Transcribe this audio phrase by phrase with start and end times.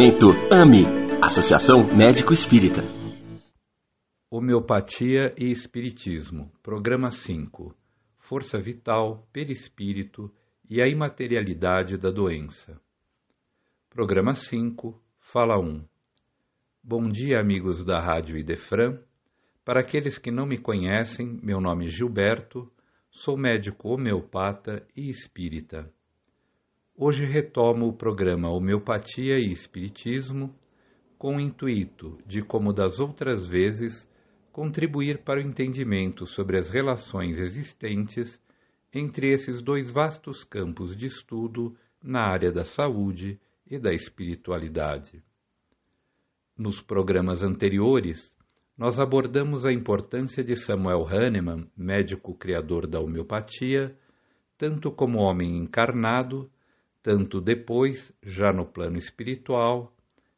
[0.00, 0.84] Momento AME
[1.20, 2.80] Associação Médico Espírita.
[4.30, 7.76] Homeopatia e Espiritismo, Programa 5
[8.16, 10.32] Força Vital, Perispírito
[10.70, 12.80] e a Imaterialidade da Doença.
[13.90, 15.84] Programa 5 Fala 1
[16.82, 18.98] Bom dia, amigos da Rádio Idefran.
[19.66, 22.72] Para aqueles que não me conhecem, meu nome é Gilberto,
[23.10, 25.92] sou médico homeopata e espírita.
[27.02, 30.54] Hoje retomo o programa Homeopatia e Espiritismo
[31.16, 34.06] com o intuito de, como das outras vezes,
[34.52, 38.38] contribuir para o entendimento sobre as relações existentes
[38.92, 41.74] entre esses dois vastos campos de estudo
[42.04, 45.24] na área da saúde e da espiritualidade.
[46.54, 48.30] Nos programas anteriores,
[48.76, 53.96] nós abordamos a importância de Samuel Hahnemann, médico criador da homeopatia,
[54.58, 56.50] tanto como homem encarnado
[57.02, 59.94] tanto depois, já no plano espiritual,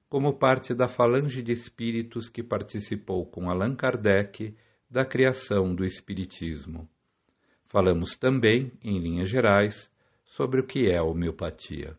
[0.08, 4.54] como parte da falange de espíritos que participou com Allan Kardec
[4.88, 6.88] da criação do Espiritismo.
[7.64, 9.90] Falamos também, em linhas gerais,
[10.24, 11.96] sobre o que é a homeopatia.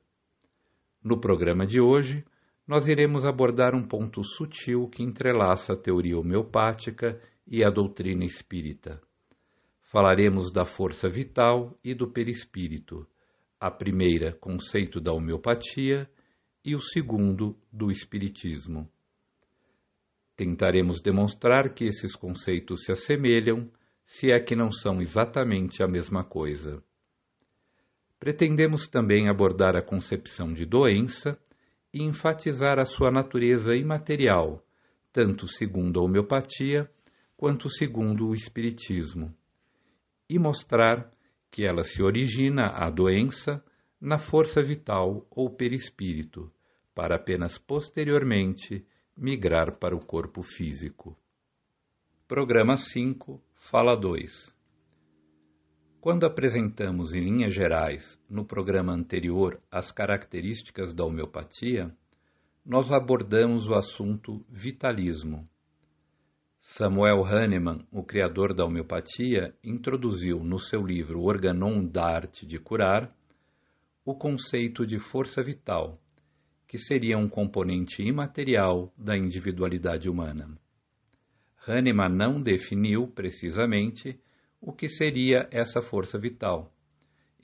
[1.03, 2.23] No programa de hoje,
[2.67, 9.01] nós iremos abordar um ponto sutil que entrelaça a teoria homeopática e a doutrina espírita.
[9.81, 13.07] Falaremos da força vital e do perispírito
[13.63, 16.09] a primeira, conceito da homeopatia,
[16.65, 18.91] e o segundo, do espiritismo.
[20.35, 23.71] Tentaremos demonstrar que esses conceitos se assemelham,
[24.05, 26.83] se é que não são exatamente a mesma coisa.
[28.19, 31.39] Pretendemos também abordar a concepção de doença
[31.93, 34.61] e enfatizar a sua natureza imaterial,
[35.09, 36.91] tanto segundo a homeopatia
[37.37, 39.33] quanto segundo o espiritismo,
[40.29, 41.12] e mostrar
[41.53, 43.63] que ela se origina, a doença,
[44.01, 46.51] na força vital ou perispírito,
[46.95, 48.83] para apenas posteriormente
[49.15, 51.15] migrar para o corpo físico.
[52.27, 54.51] Programa 5, Fala 2
[56.01, 61.95] Quando apresentamos em linhas gerais, no programa anterior, as características da homeopatia,
[62.65, 65.47] nós abordamos o assunto vitalismo,
[66.65, 73.13] Samuel Hahnemann, o criador da homeopatia, introduziu no seu livro Organon da Arte de Curar
[74.05, 75.99] o conceito de força vital,
[76.65, 80.57] que seria um componente imaterial da individualidade humana.
[81.67, 84.17] Hahnemann não definiu precisamente
[84.61, 86.73] o que seria essa força vital,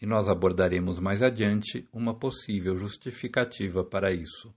[0.02, 4.56] e nós abordaremos mais adiante uma possível justificativa para isso.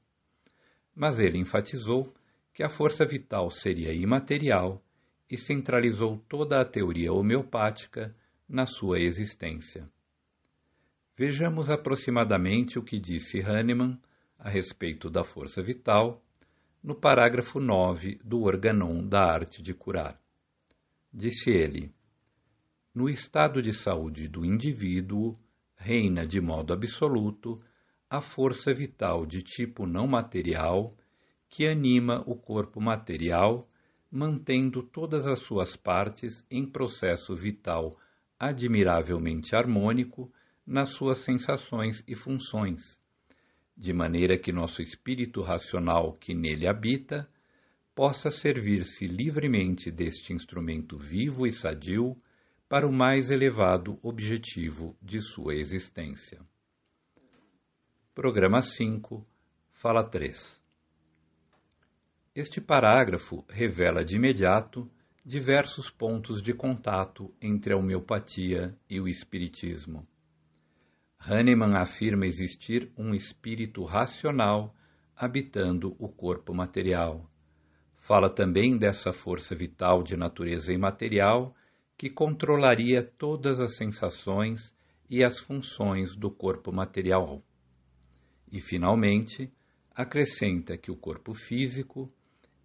[0.95, 2.15] Mas ele enfatizou
[2.53, 4.83] que a força vital seria imaterial
[5.31, 8.15] e centralizou toda a teoria homeopática
[8.49, 9.89] na sua existência.
[11.17, 13.99] Vejamos aproximadamente o que disse Hahnemann
[14.39, 16.23] a respeito da força vital
[16.83, 20.21] no parágrafo 9 do Organon da Arte de Curar.
[21.13, 21.95] Disse ele:
[22.95, 25.35] No estado de saúde do indivíduo
[25.77, 27.55] reina de modo absoluto
[28.11, 30.95] a força vital de tipo não material
[31.53, 33.69] que anima o corpo material,
[34.11, 37.95] mantendo todas as suas partes em processo vital
[38.41, 40.33] admiravelmente harmônico
[40.67, 42.99] nas suas sensações e funções,
[43.77, 47.31] de maneira que nosso espírito racional que nele habita
[47.95, 52.17] possa servir-se livremente deste instrumento vivo e sadio
[52.67, 56.41] para o mais elevado objetivo de sua existência.
[58.15, 59.27] Programa 5,
[59.75, 60.62] Fala 3
[62.35, 64.91] este parágrafo revela de imediato
[65.23, 70.07] diversos pontos de contato entre a homeopatia e o espiritismo.
[71.19, 74.75] Hahnemann afirma existir um espírito racional
[75.15, 77.31] habitando o corpo material.
[77.97, 81.55] Fala também dessa força vital de natureza imaterial
[81.99, 84.75] que controlaria todas as sensações
[85.09, 87.43] e as funções do corpo material.
[88.51, 89.53] E, finalmente,
[89.95, 92.11] acrescenta que o corpo físico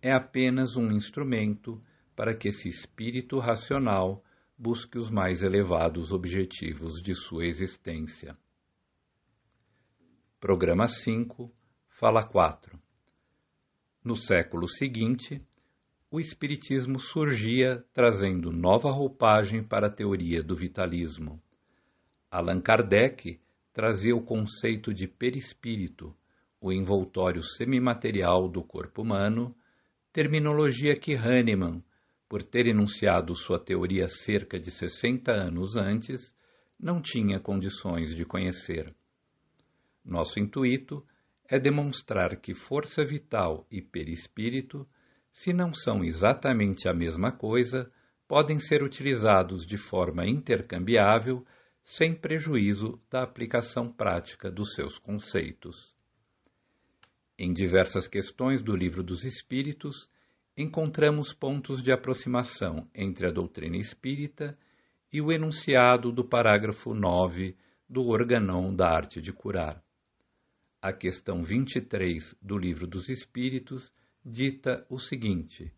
[0.02, 1.82] é apenas um instrumento
[2.16, 4.24] para que esse espírito racional
[4.58, 8.38] busque os mais elevados objetivos de sua existência.
[10.40, 11.52] Programa 5,
[11.88, 12.80] Fala 4
[14.04, 15.42] No século seguinte,
[16.10, 21.42] o Espiritismo surgia trazendo nova roupagem para a teoria do vitalismo.
[22.32, 23.40] Allan Kardec
[23.74, 26.16] trazia o conceito de perispírito,
[26.62, 29.56] o envoltório semimaterial do corpo humano,
[30.12, 31.84] terminologia que Hahnemann,
[32.28, 36.36] por ter enunciado sua teoria cerca de 60 anos antes,
[36.80, 38.94] não tinha condições de conhecer.
[40.04, 41.06] Nosso intuito
[41.50, 44.88] é demonstrar que força vital e perispírito,
[45.32, 47.92] se não são exatamente a mesma coisa,
[48.28, 51.46] podem ser utilizados de forma intercambiável
[51.84, 55.97] sem prejuízo da aplicação prática dos seus conceitos.
[57.40, 60.10] Em diversas questões do Livro dos Espíritos,
[60.58, 64.58] encontramos pontos de aproximação entre a doutrina espírita
[65.14, 67.56] e o enunciado do parágrafo 9
[67.88, 69.84] do Organon da Arte de Curar.
[70.82, 73.94] A questão 23 do Livro dos Espíritos
[74.26, 75.72] dita o seguinte: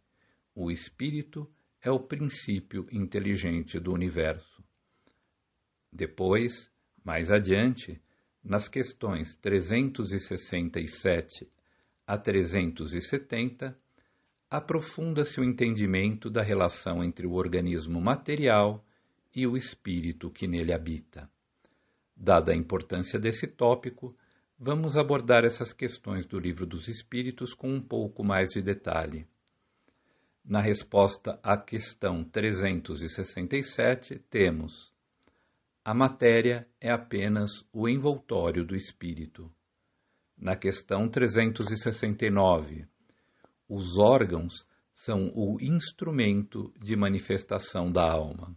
[0.56, 1.45] O espírito
[1.81, 4.63] é o princípio inteligente do universo.
[5.91, 6.71] Depois,
[7.03, 8.01] mais adiante,
[8.44, 11.47] nas questões 367
[12.07, 13.77] a 370,
[14.50, 18.83] aprofunda-se o entendimento da relação entre o organismo material
[19.36, 21.30] e o espírito que nele habita.
[22.15, 24.18] Dada a importância desse tópico,
[24.57, 29.27] vamos abordar essas questões do Livro dos Espíritos com um pouco mais de detalhe.
[30.44, 34.92] Na resposta à questão 367, temos:
[35.89, 39.51] A matéria é apenas o envoltório do espírito.
[40.38, 42.86] Na questão 369,
[43.68, 48.56] os órgãos são o instrumento de manifestação da alma.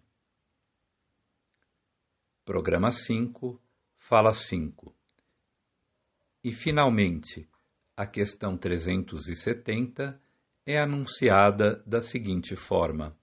[2.45, 3.59] Programa 5,
[3.97, 4.95] Fala 5.
[6.45, 7.49] E, finalmente,
[7.97, 10.21] a questão 370
[10.67, 13.17] é anunciada da seguinte forma: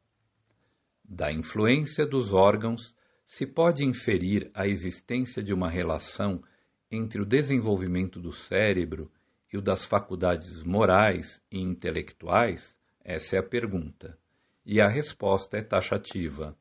[1.05, 2.97] Da influência dos órgãos
[3.29, 6.43] se pode inferir a existência de uma relação
[6.89, 9.07] entre o desenvolvimento do cérebro
[9.53, 12.75] e o das faculdades morais e intelectuais?
[13.03, 14.17] Essa é a pergunta.
[14.65, 16.57] E a resposta é taxativa.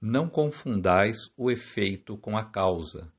[0.00, 3.12] Não confundais o efeito com a causa.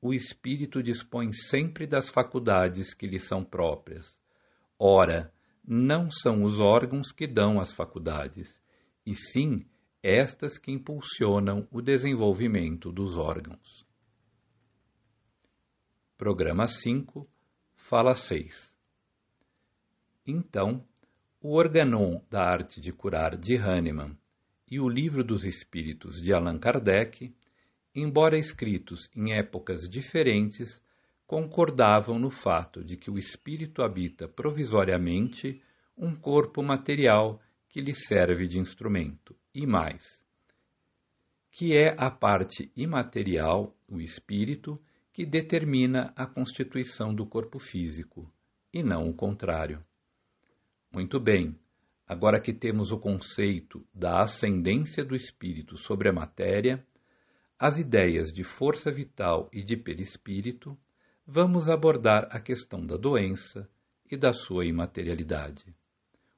[0.00, 4.18] O espírito dispõe sempre das faculdades que lhe são próprias.
[4.78, 5.30] Ora,
[5.62, 8.58] não são os órgãos que dão as faculdades,
[9.04, 9.58] e sim
[10.02, 13.86] estas que impulsionam o desenvolvimento dos órgãos.
[16.16, 17.28] Programa 5,
[17.74, 18.72] Fala 6.
[20.26, 20.84] Então,
[21.40, 24.16] o Organon da Arte de Curar de Hahnemann
[24.70, 27.34] e o Livro dos Espíritos de Allan Kardec,
[27.94, 30.84] embora escritos em épocas diferentes,
[31.26, 35.62] concordavam no fato de que o espírito habita provisoriamente
[35.96, 40.24] um corpo material que lhe serve de instrumento, e mais,
[41.50, 44.74] que é a parte imaterial, o espírito,
[45.12, 48.32] que determina a constituição do corpo físico,
[48.72, 49.84] e não o contrário.
[50.92, 51.58] Muito bem,
[52.08, 56.82] Agora que temos o conceito da ascendência do espírito sobre a matéria,
[57.58, 60.74] as ideias de força vital e de perispírito,
[61.26, 63.68] vamos abordar a questão da doença
[64.10, 65.76] e da sua imaterialidade.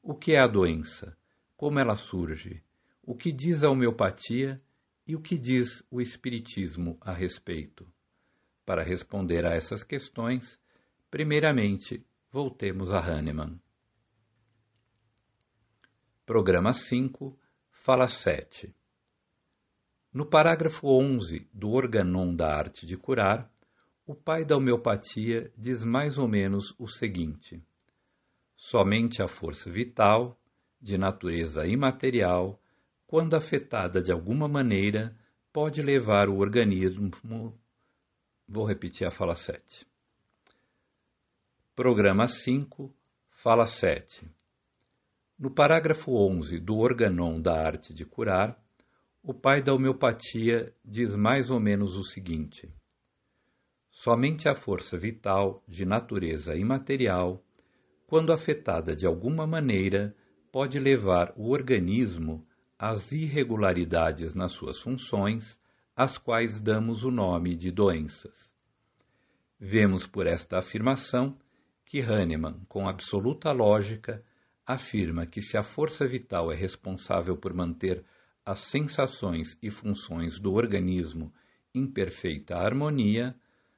[0.03, 1.17] O que é a doença?
[1.61, 2.65] Como ela surge?
[3.03, 4.57] O que diz a homeopatia
[5.07, 7.87] e o que diz o espiritismo a respeito?
[8.65, 10.59] Para responder a essas questões,
[11.11, 12.03] primeiramente,
[12.33, 13.61] voltemos a Hahnemann.
[16.25, 17.39] Programa 5,
[17.71, 18.75] Fala 7.
[20.15, 23.53] No parágrafo 11 do Organon da Arte de Curar,
[24.07, 27.63] o pai da homeopatia diz mais ou menos o seguinte:
[28.57, 30.41] somente a força vital,
[30.81, 32.61] de natureza imaterial,
[33.07, 35.15] quando afetada de alguma maneira,
[35.53, 37.11] pode levar o organismo.
[38.49, 39.87] Vou repetir a fala 7.
[41.75, 42.93] Programa 5,
[43.31, 44.31] fala 7.
[45.39, 48.59] No parágrafo 11 do Organon da Arte de Curar,
[49.23, 52.73] o pai da homeopatia diz mais ou menos o seguinte:
[53.91, 57.43] Somente a força vital, de natureza imaterial,
[58.07, 60.15] quando afetada de alguma maneira,
[60.53, 62.47] pode levar o organismo
[62.79, 65.61] às irregularidades nas suas funções,
[65.95, 68.51] às quais damos o nome de doenças.
[69.59, 71.37] Vemos por esta afirmação
[71.85, 74.25] que Hahnemann, com absoluta lógica,
[74.67, 78.05] afirma que se a força vital é responsável por manter
[78.45, 81.33] as sensações e funções do organismo
[81.75, 83.35] em perfeita harmonia,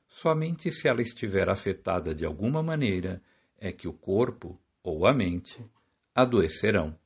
[0.08, 3.20] somente se ela estiver afetada de alguma maneira
[3.58, 5.64] é que o corpo ou a mente
[6.14, 6.98] adoecerão.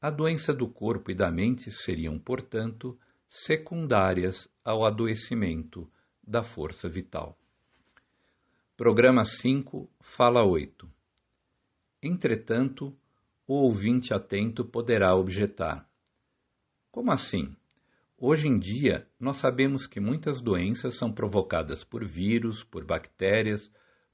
[0.00, 5.90] A doença do corpo e da mente seriam, portanto, secundárias ao adoecimento
[6.22, 7.38] da força vital.
[8.76, 10.90] Programa 5, Fala 8.
[12.02, 12.94] Entretanto,
[13.46, 15.88] o ouvinte atento poderá objetar:
[16.90, 17.56] Como assim?
[18.18, 23.70] Hoje em dia, nós sabemos que muitas doenças são provocadas por vírus, por bactérias,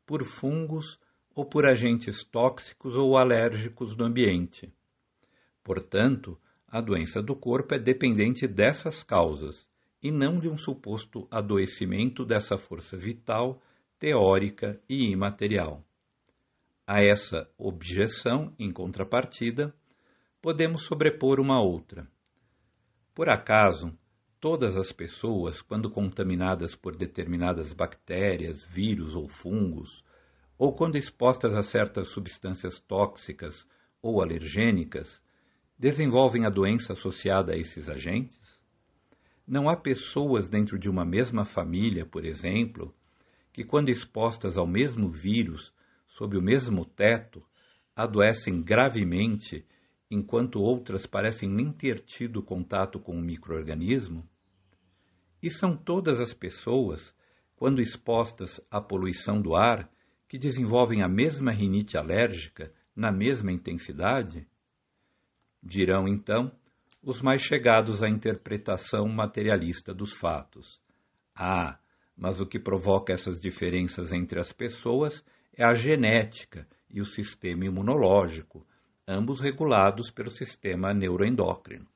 [0.07, 0.99] por fungos
[1.39, 4.75] ou por agentes tóxicos ou alérgicos do ambiente.
[5.63, 9.65] Portanto, a doença do corpo é dependente dessas causas
[10.03, 13.63] e não de um suposto adoecimento dessa força vital,
[14.01, 15.85] teórica e imaterial.
[16.85, 19.73] A essa objeção, em contrapartida,
[20.43, 22.11] podemos sobrepor uma outra.
[23.15, 23.97] Por acaso,
[24.41, 30.03] todas as pessoas, quando contaminadas por determinadas bactérias, vírus ou fungos,
[30.59, 33.65] ou quando expostas a certas substâncias tóxicas
[34.03, 35.23] ou alergênicas,
[35.79, 38.61] desenvolvem a doença associada a esses agentes?
[39.47, 42.93] Não há pessoas dentro de uma mesma família, por exemplo,
[43.53, 45.73] que, quando expostas ao mesmo vírus,
[46.07, 47.43] sob o mesmo teto,
[47.95, 49.65] adoecem gravemente,
[50.11, 54.29] enquanto outras parecem nem ter tido contato com o microorganismo?
[55.41, 57.15] E são todas as pessoas,
[57.57, 59.89] quando expostas à poluição do ar,
[60.29, 64.47] que desenvolvem a mesma rinite alérgica na mesma intensidade?
[65.63, 66.53] Dirão então
[67.03, 70.81] os mais chegados à interpretação materialista dos fatos.
[71.35, 71.79] Ah,
[72.17, 75.25] mas o que provoca essas diferenças entre as pessoas
[75.57, 78.67] é a genética e o sistema imunológico,
[79.07, 81.87] ambos regulados pelo sistema neuroendócrino.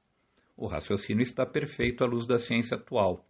[0.57, 3.27] O raciocínio está perfeito à luz da ciência atual,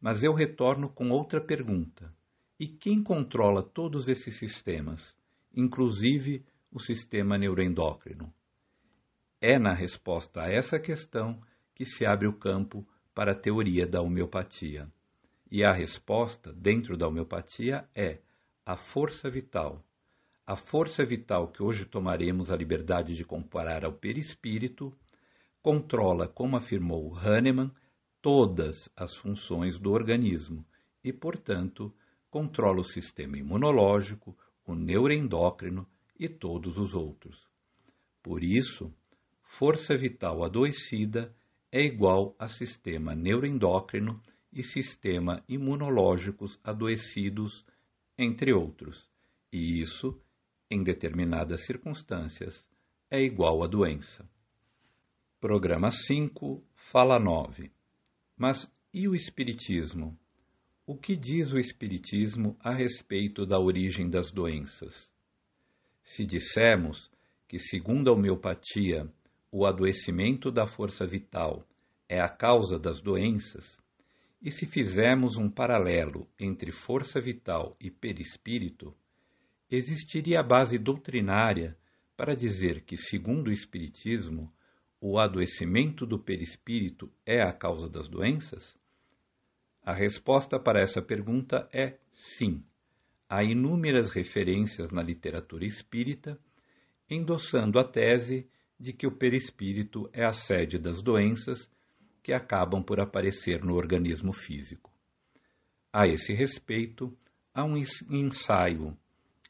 [0.00, 2.14] mas eu retorno com outra pergunta.
[2.60, 5.16] E quem controla todos esses sistemas,
[5.56, 8.30] inclusive o sistema neuroendócrino?
[9.40, 11.40] É na resposta a essa questão
[11.74, 14.92] que se abre o campo para a teoria da homeopatia.
[15.50, 18.18] E a resposta, dentro da homeopatia, é
[18.66, 19.82] a força vital.
[20.46, 24.92] A força vital que hoje tomaremos a liberdade de comparar ao perispírito
[25.62, 27.72] controla, como afirmou Hahnemann,
[28.20, 30.62] todas as funções do organismo
[31.02, 31.90] e, portanto,
[32.30, 35.86] controla o sistema imunológico, o neuroendócrino
[36.18, 37.48] e todos os outros.
[38.22, 38.94] Por isso,
[39.42, 41.34] força vital adoecida
[41.72, 44.22] é igual a sistema neuroendócrino
[44.52, 47.64] e sistema imunológicos adoecidos,
[48.18, 49.08] entre outros,
[49.52, 50.20] e isso,
[50.70, 52.64] em determinadas circunstâncias,
[53.10, 54.28] é igual a doença.
[55.40, 57.72] Programa 5, Fala 9.
[58.36, 60.18] Mas e o Espiritismo?
[60.92, 65.08] O que diz o Espiritismo a respeito da origem das doenças?
[66.02, 67.08] Se dissermos
[67.46, 69.08] que, segundo a homeopatia,
[69.52, 71.64] o adoecimento da força vital
[72.08, 73.78] é a causa das doenças,
[74.42, 78.92] e se fizermos um paralelo entre força vital e perispírito,
[79.70, 81.78] existiria a base doutrinária
[82.16, 84.52] para dizer que, segundo o Espiritismo,
[85.00, 88.79] o adoecimento do perispírito é a causa das doenças?
[89.82, 92.62] A resposta para essa pergunta é sim.
[93.28, 96.38] Há inúmeras referências na literatura espírita
[97.08, 101.70] endossando a tese de que o perispírito é a sede das doenças
[102.22, 104.90] que acabam por aparecer no organismo físico.
[105.92, 107.16] A esse respeito,
[107.52, 108.96] há um ensaio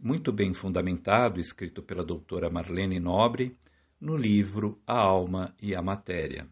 [0.00, 3.54] muito bem fundamentado, escrito pela doutora Marlene Nobre,
[4.00, 6.49] no livro A Alma e a Matéria.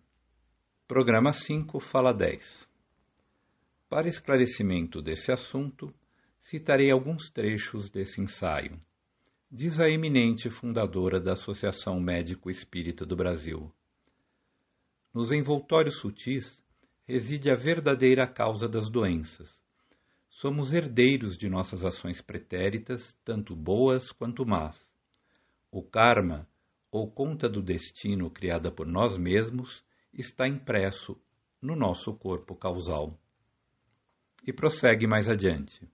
[0.86, 2.67] Programa 5, Fala 10.
[3.88, 5.92] Para esclarecimento desse assunto,
[6.40, 8.80] citarei alguns trechos desse ensaio
[9.50, 13.72] diz a eminente fundadora da Associação Médico Espírita do Brasil.
[15.12, 16.62] Nos envoltórios sutis
[17.06, 19.58] reside a verdadeira causa das doenças.
[20.28, 24.86] Somos herdeiros de nossas ações pretéritas, tanto boas quanto más.
[25.72, 26.46] O karma,
[26.90, 31.18] ou conta do destino criada por nós mesmos, está impresso
[31.60, 33.18] no nosso corpo causal.
[34.46, 35.86] E prossegue mais adiante.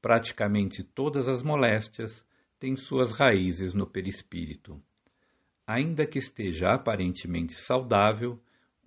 [0.00, 2.24] Praticamente todas as moléstias
[2.58, 4.80] tem suas raízes no perispírito.
[5.66, 8.40] Ainda que esteja aparentemente saudável,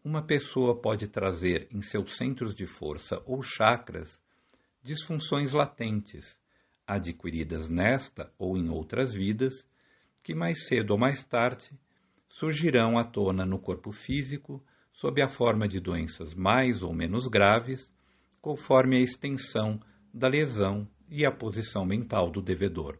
[0.03, 4.21] uma pessoa pode trazer em seus centros de força ou chakras
[4.81, 6.37] disfunções latentes,
[6.87, 9.67] adquiridas nesta ou em outras vidas,
[10.23, 11.71] que mais cedo ou mais tarde
[12.29, 17.93] surgirão à tona no corpo físico sob a forma de doenças mais ou menos graves,
[18.41, 19.79] conforme a extensão
[20.13, 22.99] da lesão e a posição mental do devedor.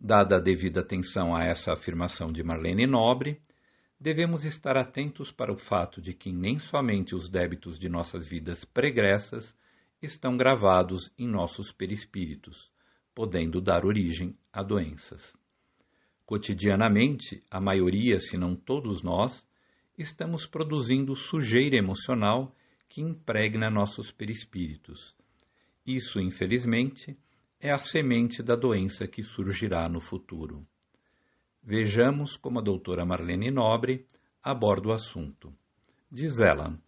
[0.00, 3.42] Dada a devida atenção a essa afirmação de Marlene Nobre,
[4.00, 8.64] devemos estar atentos para o fato de que nem somente os débitos de nossas vidas
[8.64, 9.56] pregressas
[10.00, 12.70] estão gravados em nossos perispíritos,
[13.12, 15.36] podendo dar origem a doenças.
[16.24, 19.44] Cotidianamente, a maioria, se não todos nós,
[19.96, 22.54] estamos produzindo sujeira emocional
[22.88, 25.16] que impregna nossos perispíritos.
[25.86, 27.18] Isso, infelizmente,
[27.60, 30.66] é a semente da doença que surgirá no futuro.
[31.62, 34.06] Vejamos como a doutora Marlene Nobre
[34.42, 35.52] aborda o assunto.
[36.10, 36.80] Diz ela: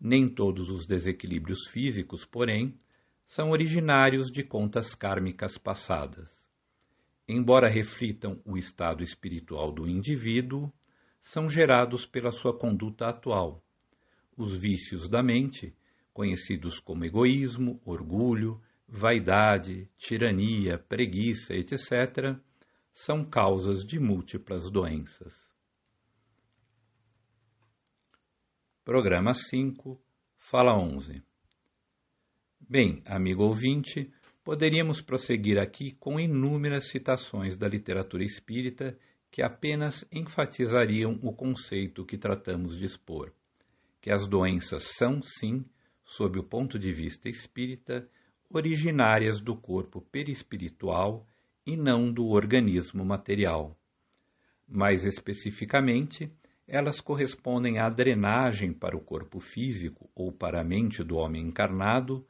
[0.00, 2.78] nem todos os desequilíbrios físicos, porém,
[3.26, 6.28] são originários de contas kármicas passadas.
[7.28, 10.72] Embora reflitam o estado espiritual do indivíduo,
[11.20, 13.62] são gerados pela sua conduta atual.
[14.40, 15.76] Os vícios da mente,
[16.14, 22.40] conhecidos como egoísmo, orgulho, vaidade, tirania, preguiça, etc.,
[22.90, 25.34] são causas de múltiplas doenças.
[28.82, 30.02] Programa 5,
[30.38, 31.22] Fala 11.
[32.58, 34.10] Bem, amigo ouvinte,
[34.42, 38.98] poderíamos prosseguir aqui com inúmeras citações da literatura espírita
[39.30, 43.34] que apenas enfatizariam o conceito que tratamos de expor,
[44.00, 45.64] que as doenças são, sim,
[46.04, 48.08] sob o ponto de vista espírita,
[48.48, 51.26] originárias do corpo perispiritual
[51.66, 53.78] e não do organismo material.
[54.66, 56.32] Mais especificamente,
[56.66, 62.26] elas correspondem à drenagem para o corpo físico ou para a mente do homem encarnado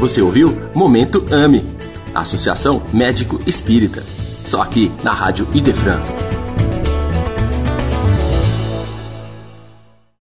[0.00, 1.60] Você ouviu Momento AME,
[2.14, 4.02] Associação Médico Espírita.
[4.44, 6.27] Só aqui na Rádio Idefran.